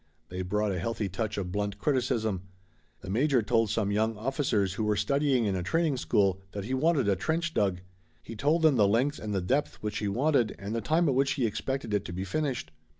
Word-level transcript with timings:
They 0.29 0.41
brought 0.41 0.71
a 0.71 0.79
healthy 0.79 1.09
touch 1.09 1.37
of 1.37 1.51
blunt 1.51 1.77
criticism. 1.77 2.41
The 3.01 3.09
major 3.11 3.43
told 3.43 3.69
some 3.69 3.91
young 3.91 4.17
officers 4.17 4.73
who 4.73 4.83
were 4.83 4.95
studying 4.95 5.45
in 5.45 5.55
a 5.55 5.61
training 5.61 5.97
school 5.97 6.41
that 6.53 6.63
he 6.65 6.73
wanted 6.73 7.07
a 7.07 7.15
trench 7.15 7.53
dug. 7.53 7.81
He 8.23 8.35
told 8.35 8.63
them 8.63 8.77
the 8.77 8.87
length 8.87 9.19
and 9.19 9.31
the 9.31 9.41
depth 9.41 9.75
which 9.83 9.99
he 9.99 10.07
wanted 10.07 10.55
and 10.57 10.73
the 10.73 10.81
time 10.81 11.07
at 11.07 11.13
which 11.13 11.33
he 11.33 11.45
expected 11.45 11.93
it 11.93 12.03
to 12.05 12.13
be 12.13 12.23
finished. 12.23 12.71